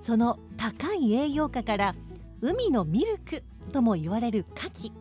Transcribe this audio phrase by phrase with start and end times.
[0.00, 1.94] その高い栄養価から
[2.40, 4.92] 海のミルクとも言われる牡蠣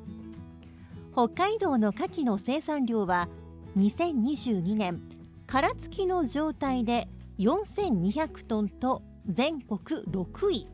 [1.14, 3.30] 北海道の牡蠣の生産量は
[3.78, 5.02] 2022年
[5.48, 7.08] 殻付きの状態で
[7.40, 10.70] 4200トンと全国6位。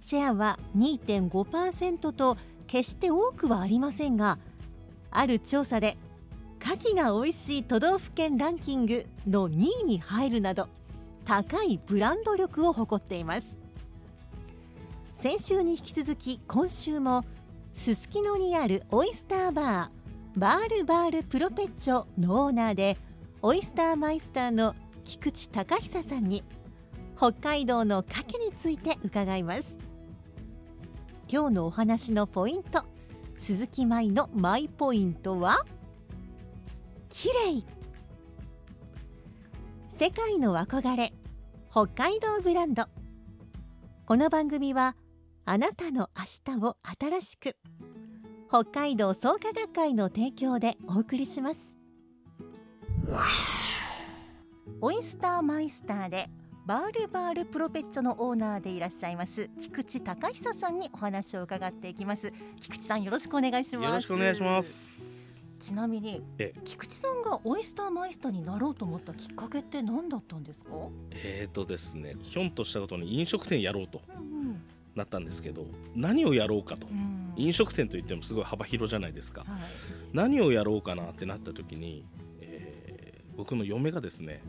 [0.00, 4.38] シェアは2.5%と決して多くはありませんが
[5.12, 5.96] ある調査で
[6.60, 10.68] 牡蠣が美味しい都道府県ランキングの2位に入るなど
[11.24, 13.58] 高いブランド力を誇っています。
[15.14, 17.24] 先週に引き続き今週も
[17.74, 22.96] すすきのにあるオイスターバーバールバールプロペッチョのオーナーで
[23.42, 26.42] オイスターマイスターの菊池隆久さんに
[27.16, 29.78] 北海道の牡蠣について伺います。
[31.30, 32.84] 今日のお話のポイント
[33.38, 35.64] 鈴木舞のマイポイントは
[37.08, 37.81] 綺麗。
[39.94, 41.12] 世界の憧れ
[41.70, 42.86] 北海道ブランド。
[44.06, 44.96] この番組は
[45.44, 47.56] あなたの明日を新しく
[48.48, 51.78] 北海道創価学会の提供でお送りします。
[54.80, 56.26] オイスターマイスターで
[56.66, 62.32] バールバールプロペッチョのオーナーでいらっしゃいます菊池隆久さんにお話を伺っていきます。
[62.60, 63.86] 菊池さんよろしくお願いします。
[63.88, 65.11] よろしくお願いします。
[65.62, 70.72] ちなみにえ菊池さんがオイスターマイスターになろうと思ったきっかけって何だったんですか、
[71.12, 74.60] えーとですね、ひょんとしたことに飲食店やろうとうん
[74.94, 76.86] なったんですけど、何をやろうかと。
[76.86, 77.32] うん。
[77.36, 79.40] 飲食店といってもすごい幅広じゃないですか。
[79.40, 79.60] はい。
[80.12, 82.04] 何をやろうかなってなった時に、
[82.40, 84.42] えー僕の嫁がですね、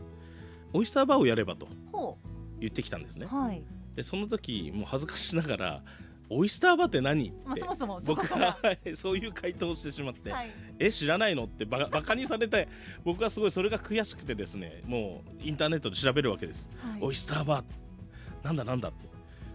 [0.74, 2.18] オイスターバーをやればとほ
[2.60, 3.26] 言ってきたんですね。
[3.32, 3.34] う。
[3.34, 3.62] はい。
[3.96, 5.82] で、その時もう恥ずかしながら、
[6.30, 7.28] オイスターバーって何？
[7.28, 8.56] って、まあそもそも僕は
[8.96, 10.50] そういう回答をしてしまって、はい。
[10.78, 11.44] え知らないの？
[11.44, 12.68] ってバカバカにされて
[13.04, 16.70] 僕はすごいそれが悔しくてですねもうインターネットで調べるわけです。
[16.78, 19.08] はいオイスターバーなんだなんだって。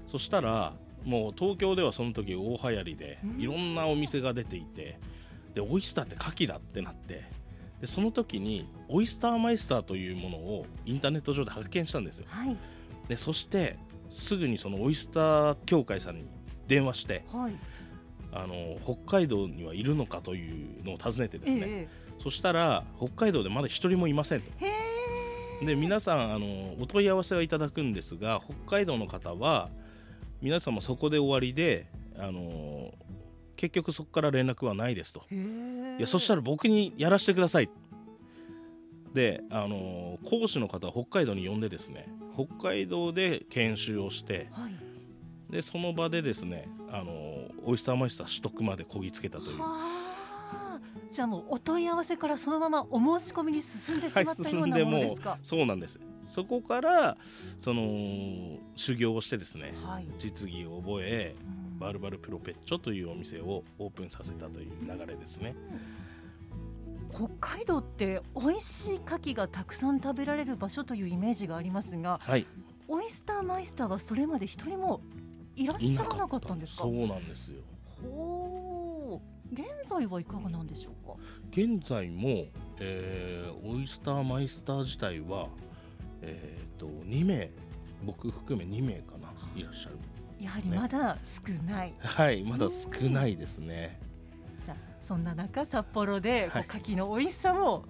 [0.07, 3.41] そしたらもう東京ではその時大流行りでうん。
[3.41, 4.99] いろんなお店が出ていて
[5.55, 7.23] でオイスターって牡蠣だってなって
[7.81, 12.25] でその時にオイスターマイスターというものをインターネット上で発見したんですよ。
[12.29, 12.55] はい。
[13.07, 13.77] でそして
[14.09, 16.25] すぐにそのオイスター協会さんに
[16.69, 17.55] 電話してはい。
[18.31, 21.87] あの北海道にはいるのかというのを尋ねてですね、え
[22.21, 24.51] そしたら北海道でまだ一人もいませんと。
[25.65, 29.69] で皆さんあのお問い合わせはいただくんですが北海道の方は
[30.41, 31.87] 皆様そこで終わりで
[32.17, 32.93] あの
[33.57, 35.23] 結局そこから連絡はないですと。
[35.31, 37.69] いやそしたら僕にやらせてください。
[39.13, 44.88] であの講師の方は北海道に呼んでですね北海道で研修をしてはい
[45.49, 47.11] でその場でですねあの
[47.65, 49.59] オイスターマイスター取得までこぎつけたという。
[49.59, 49.99] はあ。
[51.11, 55.99] じゃあもうお問い合わせからそのままお申し込みに進んでしまったようなものですか、そうなんです。
[56.25, 57.17] そこから
[57.57, 61.35] その修行をしてですねはい、実技を覚え
[61.73, 61.79] うん。
[61.79, 65.55] バルバルプロペッチョというお店をオープンさせたという流れですね。
[67.11, 72.45] 北海道って美味しい牡蠣がたくさん食べられる場所というイメージがありますがはい。
[72.87, 75.01] オイスターマイスターはそれまで一人も
[75.63, 76.83] いらっしゃらなかったんですか？
[76.83, 77.61] そうなんですよ。
[78.01, 79.53] ほう。
[79.53, 81.15] 現在はいかがなんでしょうか？
[81.51, 82.45] 現在も、
[82.79, 85.47] えーオイスターマイスター自体は
[86.21, 87.49] えっ、と2名
[88.05, 89.97] 僕含め2名かないらっしゃる。
[90.39, 93.99] やはりまだ少ない、はいまだ少ないですね。
[94.63, 96.67] じゃあそんな中札幌でこうはい。
[96.69, 97.83] 牡蠣の美味しさを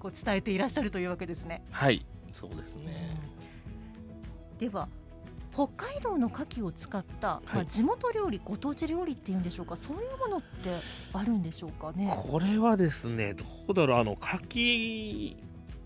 [0.00, 3.16] こう伝えていらっしゃるというわけですね、はいそうですね。
[4.58, 4.88] では
[5.52, 10.70] 北海道の牡蠣を使った、まあ、はい地元料理ご当地料理っていうんでしょうかそういうものって
[11.12, 12.12] あるんでしょうかね？
[12.16, 15.36] これはですねどうだろうあの牡蠣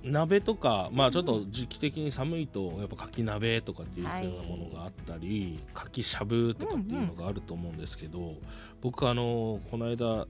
[0.05, 8.35] 鍋とか、まあ、ちょっと時期的に寒いとやっぱかき鍋とかっていうよはいうなものがあったり、かきしゃぶとかっていうのがあると思うんですけど、
[8.83, 10.29] 僕あのこの間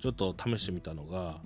[0.00, 1.36] ちょっと試してみたのが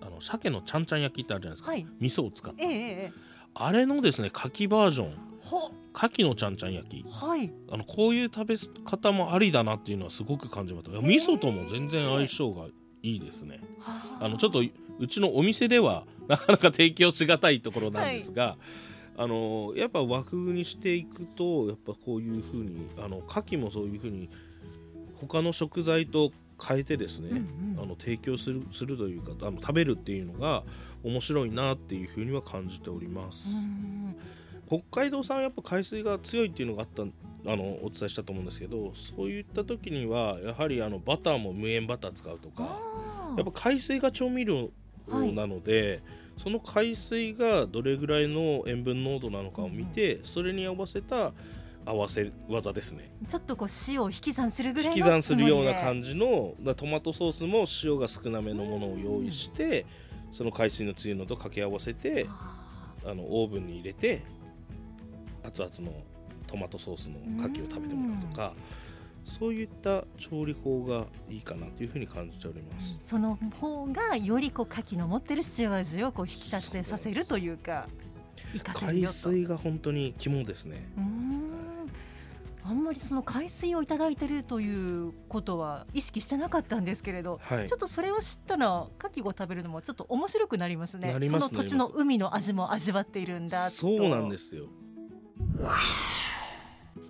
[0.00, 1.86] あの鮭のちゃんちゃん焼きってあるじゃないですか、はい。
[2.00, 2.74] 味噌を使ってえええ
[3.10, 3.12] え
[3.54, 5.72] あれのですねかきバージョンほ。
[5.92, 7.04] かきのちゃんちゃん焼き。
[7.08, 7.52] はい。
[7.70, 10.98] あのこういう食べ方もありだなっていうのはすごく感じました。
[11.00, 12.66] 味噌とも全然相性が
[13.02, 13.60] いいですね。
[13.80, 14.24] はあ。
[14.24, 14.62] あのちょっと
[14.98, 18.56] うちのお店では なかなか提供しがたいところなんですが、
[19.16, 24.30] あのやっぱ和風にしていくとやっぱこういう風にあの牡蠣もそういう風に
[25.16, 26.32] 他の食材と
[26.64, 27.36] 変えてですね、うん
[27.74, 27.82] うん。
[27.82, 30.62] あの提供するするというかあの食べるっていうのが
[31.02, 33.48] 面白いなっていう風には感じております。
[33.50, 34.16] うん
[34.80, 42.78] 北海道産はやっぱ海水が強いっていうのがあったあのお伝えしたと思うんですけどそういった時にはやはりあのバターも無塩バター使うとか
[43.36, 44.70] やっぱ海水が調味料
[45.08, 45.32] はい。
[45.32, 46.02] なので、
[46.38, 51.32] その海水がどれぐらいの塩分濃度なのかを見て、それに合わせた
[51.84, 53.10] 合わせ技ですね。
[53.28, 59.86] ちょっとこう塩を引き算するぐらいの引き算するようなじ感じのだトマトソースも塩が少なめのものを用意して、
[60.32, 62.26] その海水の強いのと掛け合わせて
[63.04, 64.22] あのオーブンに入れて
[65.44, 66.02] 熱々の
[66.46, 68.54] トマトソースの牡蠣を食べてもらうとか
[69.24, 72.96] そういった調理法がいいかなというふうに感じております。
[73.04, 77.88] その方がよりこう牡蠣の持ってる塩味をこう引き立てさせるというか
[78.52, 80.88] 活かせる海水が本当に肝ですね。
[80.96, 81.42] うーん
[82.64, 94.68] あんまりその海水をいただいてるということは意識してなかったんですけれど、はいちょっとそれを知ったら牡蠣を食べるのもちょっと面白くなりますねすその土地の海の味も味わっているんだとそうなんですよ。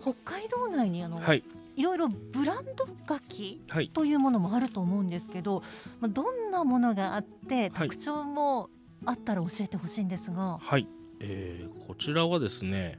[0.01, 1.45] 北海道内にあの、はい。
[1.75, 3.89] いろいろブランド牡蠣はい。
[3.89, 5.63] というものもあると思うんですけど、
[6.01, 7.89] まあ、どんなものがあってはい。
[7.89, 8.69] 特徴も
[9.07, 10.87] あったら教えてほしいんですが、はい、
[11.21, 12.99] えーこちらはですね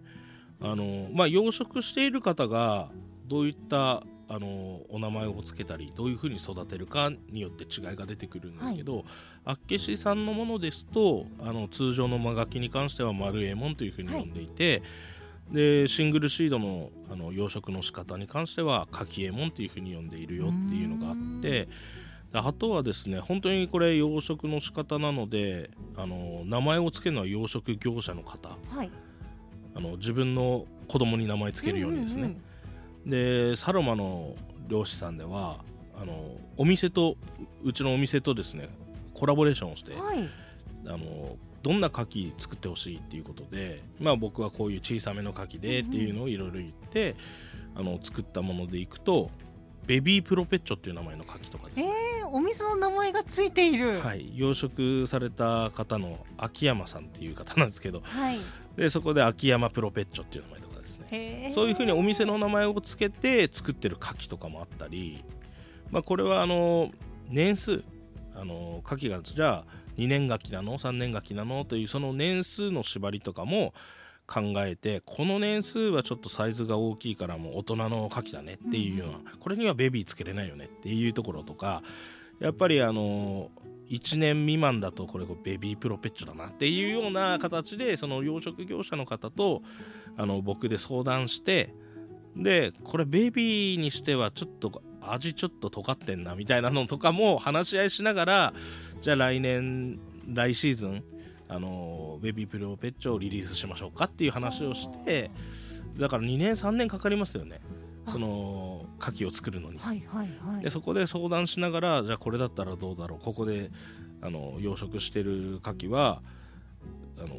[0.61, 2.89] あの、まあ、養殖している方が
[3.25, 9.03] どういったあのお名前をつけたりどういうふうに育てるかによって違いが出てくるんですけど、
[9.45, 14.81] あっけしさんのものですとあの通常の間垣に関しては丸えもんというふうに呼んでいて、
[15.51, 21.67] でシングルシードのあの養殖の仕方に関してはかきえもんというふうに呼んでいるよっていうのがあって。
[22.35, 28.57] あとはですね本当にこれ養殖の仕方なのであの名前を付けるのは養殖業者の方。
[28.69, 28.89] はい、
[29.75, 32.35] あの自分の子供に名前付けるようにですね、
[33.05, 34.35] でサロマの
[34.67, 35.63] 漁師さんでは
[35.95, 37.17] あのお店と
[37.63, 38.67] ううちのお店とですね
[39.13, 40.27] コラボレーションをしてはい。
[40.87, 47.15] あのどんな牡蠣作ってほしいっていうことで、まあ、僕はこういう小さめの牡蠣でっていうのをいろいろ言って、
[47.75, 49.31] あの作ったものでいくと
[49.87, 51.87] ベビープロペッチョっていう名前の牡蠣とかですね、
[52.19, 53.99] えー、お店の名前がついている。
[54.01, 58.39] はい、養殖された方の秋山さんっていう方なんですけどはい。
[58.77, 61.51] でそこで秋山プロペッチョっていう名前とかですね。
[61.53, 65.23] そういうふうにお店の名前をつけて作ってる牡蠣とかもあったり、
[65.91, 66.91] まあ、これはあの
[67.29, 67.83] 年数
[68.35, 71.65] あの牡蠣がじゃあ2年牡蠣なの？3年牡蠣なの？
[71.65, 73.73] というその年数の縛りとかも
[74.25, 81.83] 考えてこの年数はちょっとサイズが大きいからもう大人の牡蠣だねっていうような、これにはベビーつけれないよねっていうところとか
[82.39, 83.51] やっぱりあの
[83.89, 89.61] 1年未満だとこれベビープロペッチョだなっていうような形でその養殖業者の方と
[90.17, 91.73] あの僕で相談して
[92.35, 98.53] でこれベビーにしてはちょっと味ちょっと尖ってんなみたいなのとかも話し合いしながら
[99.01, 101.03] じゃあ来年来シーズン
[101.49, 105.29] あのベビープロペッチョをリリースしましょうかっていう話をして
[105.99, 107.59] だから2年3年かかりますよね
[108.07, 109.79] その牡蠣を作るのに。
[109.79, 110.69] はいはいはいで。
[110.69, 113.71] そこで相談しながらじゃあこれだったらどうだろうここで
[114.21, 116.21] あの養殖してる牡蠣は
[117.17, 117.29] あの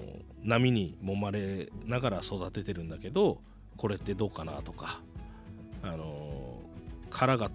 [0.43, 3.41] 波に揉まれながら育ててるんだけど
[3.77, 5.01] これってどうかなとか
[5.83, 6.34] あの
[7.15, 7.51] 殻が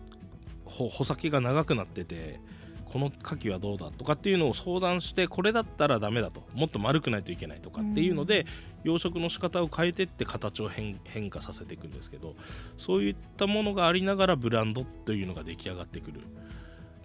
[0.63, 2.39] ほ穂先が長くなってて
[2.85, 6.41] この牡蠣はどうだとかっていうのを相談してこれだったらダメだと。
[6.55, 8.47] もっと丸くないといけないとかっていうので、
[8.83, 12.35] 養殖の仕方を変えてって形を変変化させていくんですけど
[12.77, 16.21] そういったものがありながらブランドというのが出来上がってくる。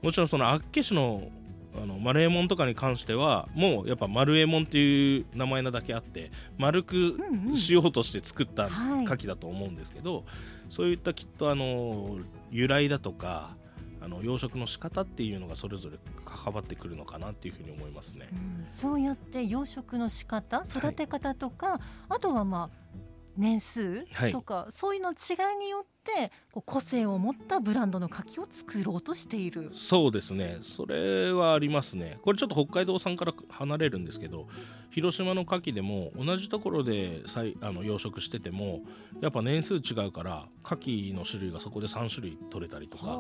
[0.01, 1.31] もちろんそのあっけしの
[1.77, 7.57] あの丸右衛門とかに関してはもうやっぱ丸右衛門っていう名前なだけあって丸くうんうん。
[7.57, 9.05] しようとして作ったはい。
[9.05, 10.25] 牡蠣だと思うんですけど、
[10.71, 12.19] そういったきっとあの
[12.51, 13.57] 由来だとか
[14.01, 18.29] あの養殖の仕方っていうのがそれぞれ関わってくるのかなっていうふうに思いますね。
[18.33, 18.67] うん。
[18.75, 22.99] そうやって養殖の仕方育て方とか、あとはまあ
[23.37, 24.33] 年数はい。
[24.33, 29.71] とか、そういうの違いによってこう個性を持ったブランドの牡蠣を作ろうとしている。
[29.75, 30.59] そうですね。
[30.61, 32.19] それはありますね。
[32.23, 34.47] これちょっと北海道産から離れるんですけど
[34.91, 38.83] 広島の牡蠣でも同じところで再あの養殖してても
[39.21, 43.17] やっぱ年数違うから牡蠣の種類がそこで3種類取れたりとか。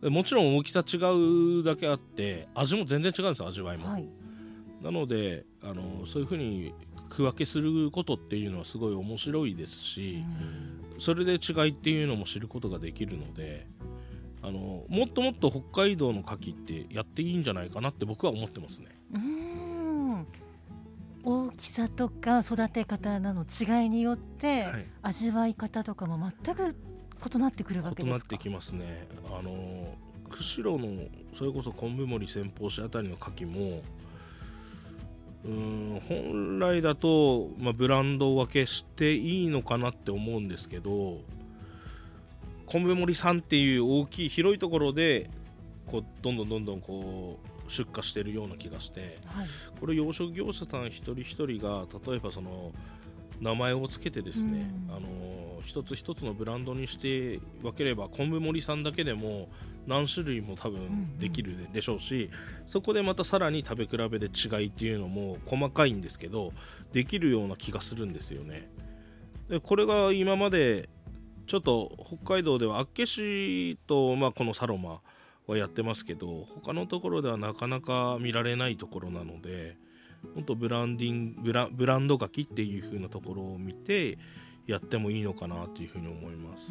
[0.00, 0.96] もちろん大きさ違
[1.60, 4.08] うだけあって味も全然違うんですよ味わいも、あはい。
[4.82, 6.72] なのであのそういうふうに
[7.08, 10.24] 区分けすることっていうのはすごい面白いですし、
[10.98, 13.66] それで違いっていうのも知ることができるので
[14.42, 18.88] あのもっともっと北海道の牡蠣ってやっていいんじゃないかなって僕は思ってますね。
[19.12, 20.26] うーん
[21.24, 26.76] 大きさとか育て方なの違いによって、はい味わい方とかも全く
[27.34, 28.08] 異なってくるわけですか？
[28.08, 29.08] 異なってきますね。
[29.26, 29.94] あの
[30.30, 33.82] 釧路のそれこそ昆布森先方市あたりの牡蠣も
[35.48, 41.20] うーん本来だと、まあ、ブランド分けしていいのかなって思うんですけど
[42.66, 45.30] 昆布森さんっていう大きい広いところで
[45.86, 49.46] こうどんどんどんどんこう出荷してるような気がしてはい。
[49.80, 52.72] これ養殖業者さん一人一人が例えばその
[53.40, 54.94] 名前をつけてですね、うん。
[54.94, 59.48] あの一つ一つのブランドにして分ければ昆布森さんだけでも
[59.88, 62.30] 何種類も多分できるでしょうし、
[62.66, 66.52] そこでまたさらに食べ比べで違いっていうのも細かいんですけど
[66.92, 68.70] できるような気がするんですよね。
[69.48, 70.88] でこれが今まで
[71.46, 75.00] ちょっと北海道では厚岸と、まあ、このサロマ
[75.46, 79.76] はやってますけど他のところではなかなか見られないところなので
[80.34, 84.18] もっとブランディングブラブランド柿っていう風なところを見て
[84.68, 86.70] やってもいいのかなというふうに思います。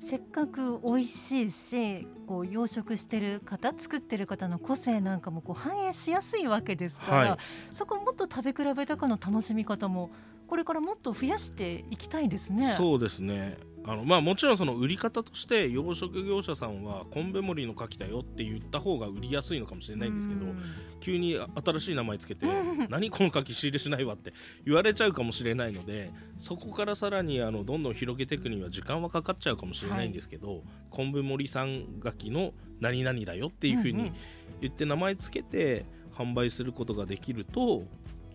[0.00, 7.38] せっかく美味しいしこう養殖してる方作ってる方の個性なんかもこう反映しやすいわけですから、はい
[7.72, 10.10] そこをもっと食べ比べとかの楽しみ方も
[10.48, 12.74] これからもっと増やしていきたいですね。
[12.76, 20.58] そうですねあのまあもちろんその売り方として養殖業者さんは昆布森の牡蠣だよって言った方が売りやすいのかもしれないんですけどうん。
[21.00, 22.46] 急に新しい名前つけて
[22.88, 24.34] 何この牡蠣仕入れしないわって
[24.66, 34.12] 言われちゃうかもしれないので そこからさらにあのどんどん広げていくには時間はかかっちゃうかもしれないんですけど、昆布森さん牡蠣の何々だよっていうふうに
[34.60, 37.84] 言って名前つけて販売することができると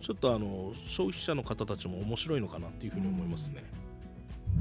[0.00, 3.64] ちょっとあの消費者の方たちも面白いのかなっていうふうに思いますね。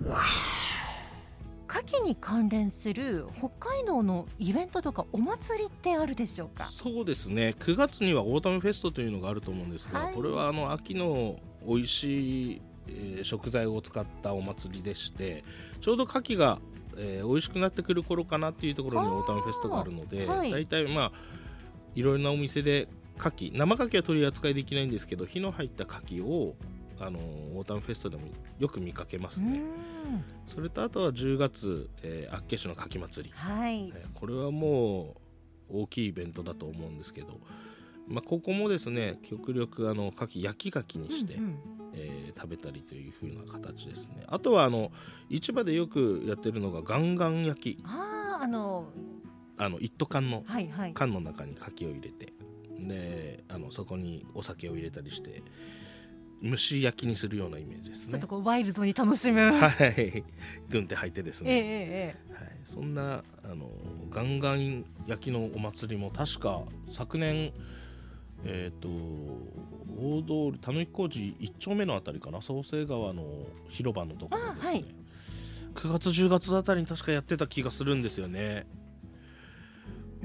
[0.04, 6.70] 牡蠣に関連する北海道のイベントとかお祭りってあるでしょうか？
[6.72, 7.56] そうですね。
[7.60, 10.14] 9月にはオータムフェストというのがあると思うんですが、はい。
[10.14, 11.38] これはあの秋の
[11.68, 15.44] 美味しい、えー食材を使ったお祭りでして
[15.82, 16.60] ちょうど牡蠣が、
[16.98, 20.52] えー美味しくなってくる頃かなっていうところにオータムフェストがあるので、はい。
[20.52, 21.12] 大体まあ
[21.96, 22.88] いろいろなお店で
[23.18, 26.56] 牡蠣生牡蠣は取り扱いできないんですけど火の入った牡蠣を
[27.00, 28.24] あのオータムフェストでも
[28.60, 29.60] よく見かけますね。
[29.60, 30.24] うん。
[30.48, 33.34] それとあとは10月、えー、厚岸の牡蠣祭り。
[33.36, 33.90] はい。
[33.90, 35.16] えーこれはも
[35.70, 37.40] う大きいイベントだと思うんですけど、
[38.08, 41.56] まあ、ここもですね極力あの牡蠣焼き牡蠣にして、うんうん。
[41.94, 44.24] えー食べたりという風な形ですね。
[44.28, 44.92] あとはあの
[45.30, 47.84] 市場でよくやってるのがガンガン焼き。
[47.86, 48.90] あああの
[49.58, 50.94] あの一斗缶のはいはい。
[50.94, 52.34] 缶の中に牡蠣を入れて。
[52.78, 55.42] であのそこにお酒を入れたりして
[56.44, 58.12] 蒸し焼きにするようなイメージですね。
[58.12, 59.51] ちょっとこうワイルドに楽しむ。
[59.51, 60.24] はい。
[60.70, 63.70] 軍手履いてですええね、ええはい、そんなあの
[64.10, 67.51] ガンガン焼きのお祭りも確か昨年
[68.44, 72.42] えっ、と大通りたぬき工事1丁目のあたりかな？
[72.42, 73.24] 創生川の
[73.70, 74.86] 広場のところですね、あはい。
[75.75, 78.65] 9月10月あたりに確かやってた気がするんですよね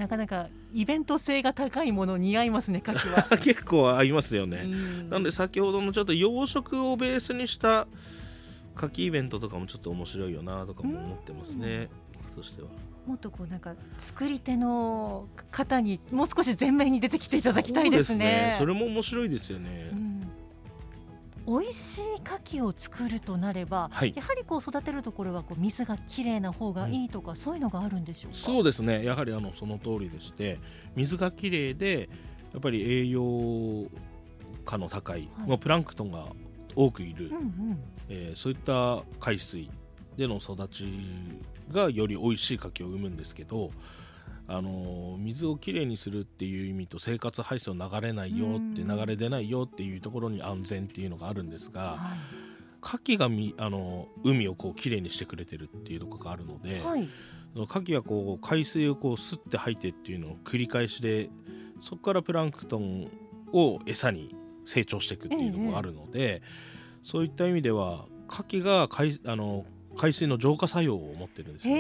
[0.01, 3.39] なかなかイベント性が高いもの似合いますね 牡蠣は。
[3.39, 5.11] 結構合いますよね、うん。
[5.11, 7.87] なんで先ほどのちょっと養殖をベースにした
[8.77, 12.69] 牡蠣イベントとかもちょっと面白いよなとかも思ってますね僕としては。
[13.07, 18.55] もっとこうなんか作り手の方にもう少し前面に出てきていただきたいですね。
[18.59, 20.00] そうそれも面白いですよね、うん
[21.51, 28.39] 美味しい牡蠣を作るとなれば、はいやはりこう育てるところはこう水がきれいな方がいいとか、そういうのがあるんでしょうか？
[28.39, 30.61] そうですねやはりあのその通りでして
[30.95, 32.09] 水がきれいで
[32.53, 33.89] やっぱり栄養
[34.65, 36.27] 価の高い、はいまあ、プランクトンが
[36.77, 37.79] 多くいる、うんうん。
[38.09, 39.69] えーそういった海水
[40.17, 40.85] での育ち
[41.73, 43.71] がより美味しい牡蠣を生むんですけど、
[44.51, 52.17] あのー水をきれいにするっていう意味と生活排水を流れないよってうん流れ出ないよっていうところに安全っていうのがあるんですがは
[52.83, 56.79] 牡蠣がみ、あのー海をこうきれいにしてくれてるっていうところがあるので。
[56.79, 56.81] い。
[56.81, 57.09] はい。
[57.55, 61.31] 牡蠣はこう海水をこう吸って吐いてっていうのを繰り返しで
[61.83, 63.11] そこからプランクトン
[63.53, 66.43] を餌に成長していくっていうのもあるので、
[67.03, 69.65] そういった意味では牡蠣が海あの
[69.97, 71.79] 海水の浄化作用を持ってるんですよ、へ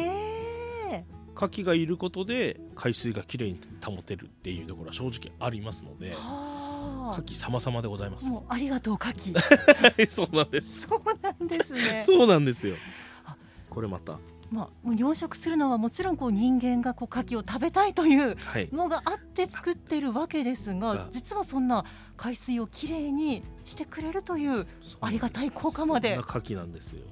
[0.92, 1.04] え
[1.36, 8.26] 牡蠣がいることで海水がきれいに保てるっていうところは正直ありますのでは牡蠣様々でございます。
[8.26, 10.86] あもうありがとう牡蠣はいそうなんです。
[10.88, 12.02] そうなんですね。
[12.04, 12.76] そうなんですよ。
[13.24, 13.36] あ。
[13.68, 14.18] これまた。
[14.50, 18.68] まあもう養殖するのはもちろんこう人間がこう牡蠣を食べたいというはい。
[18.72, 21.08] のがあって作ってるわけですがあ。
[21.12, 21.84] 実はそんな
[22.16, 24.66] 海水をきれいにしてくれるという
[25.00, 26.16] ありがたい効果まで。
[26.16, 27.02] そんな牡蠣なんですよ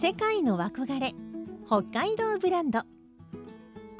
[0.00, 1.14] 世界の憧れ
[1.66, 2.80] 北海道ブランド。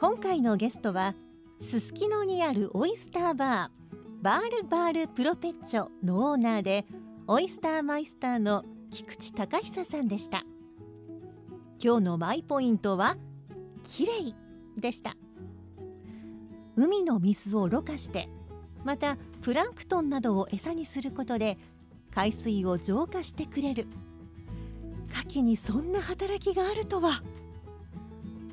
[0.01, 1.15] 今回のゲストは
[1.61, 6.87] すすきのにあるオイスターバーバールバールプロペッチョのオーナーで
[7.27, 10.45] オイスターマイスターの菊池隆久さんでした。
[11.79, 13.19] 今日のマイポイントは
[13.83, 14.35] きれい
[14.79, 15.15] でした。
[16.75, 18.31] 海の水をろ過して
[18.83, 21.59] またプランクトンなどを餌にすることで
[22.15, 23.87] 海水を浄化してくれる。
[25.11, 27.23] 牡蠣にそんな働きがあるとは。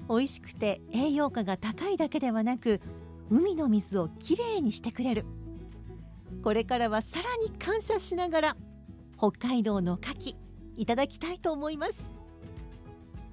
[0.08, 2.80] 美味しくて栄養価が高いだけではなく
[3.30, 5.26] 海の水をきれいにしてくれる。
[6.44, 8.58] これからはさらに感謝しながら
[9.18, 10.36] 北海道の牡蠣
[10.78, 12.06] いただきたいと思います。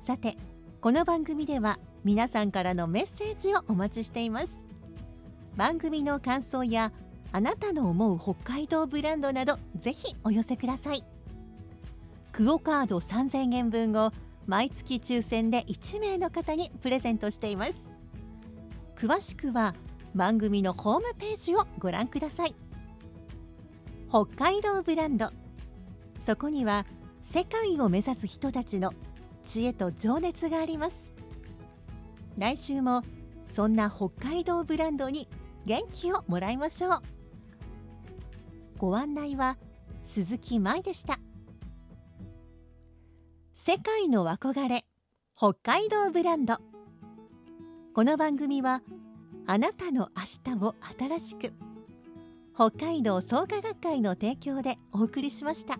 [0.00, 0.36] さて
[0.80, 4.64] この番組では皆さんからのメッセージをお待ちしています。
[5.56, 6.92] 番組の感想や
[7.32, 11.04] あなたの思う北海道ブランドなどぜひお寄せください。
[12.32, 14.10] クオカード3000円分を
[14.46, 17.90] 毎月抽選で1名の方にプレゼントしています。
[18.96, 19.74] 詳しくは
[20.14, 22.54] 番組のホームページをご覧ください。
[24.08, 25.28] 北海道ブランド。
[26.20, 26.86] そこには
[27.20, 28.92] 世界を目指す人たちの
[29.42, 31.14] 知恵と情熱があります。
[32.38, 33.02] 来週も
[33.48, 35.28] そんな北海道ブランドに
[35.66, 37.02] 元気をもらいましょう。
[38.78, 39.58] ご案内は
[40.04, 41.18] 鈴木舞でした。
[43.64, 44.84] 世界の憧れ
[45.36, 46.56] 北海道ブランド
[47.94, 48.82] この番組は
[49.46, 51.52] あなたの明日を新しく
[52.56, 55.76] 北海道創価学会の提供でお送りしました。